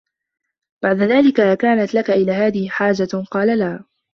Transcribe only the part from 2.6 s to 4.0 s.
حَاجَةٌ؟ قَالَ لَا